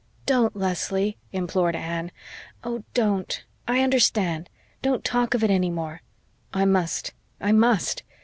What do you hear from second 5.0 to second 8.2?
talk of it any more." "I must I must.